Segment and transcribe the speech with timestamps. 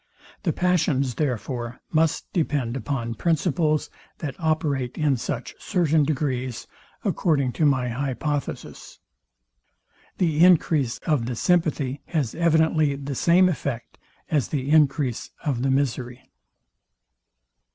[0.41, 6.65] The passions, therefore, must depend upon principles, that operate in such certain degrees,
[7.05, 8.97] according to my hypothesis.
[10.17, 13.99] The encrease of the sympathy has evidently the same effect
[14.31, 16.31] as the encrease of the misery.